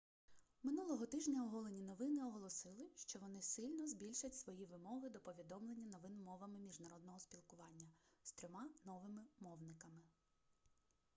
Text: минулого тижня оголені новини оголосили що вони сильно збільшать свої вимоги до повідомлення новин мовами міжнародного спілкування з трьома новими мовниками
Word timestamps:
минулого 0.63 1.05
тижня 1.05 1.43
оголені 1.45 1.81
новини 1.83 2.23
оголосили 2.23 2.87
що 2.95 3.19
вони 3.19 3.41
сильно 3.41 3.87
збільшать 3.87 4.35
свої 4.35 4.65
вимоги 4.65 5.09
до 5.09 5.19
повідомлення 5.19 5.87
новин 5.87 6.23
мовами 6.23 6.59
міжнародного 6.59 7.19
спілкування 7.19 7.87
з 8.23 8.31
трьома 8.31 8.67
новими 8.85 9.21
мовниками 9.39 10.01